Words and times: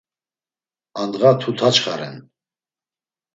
Andğa 1.01 1.31
tutaçxa 1.39 1.93
ren. 1.99 2.15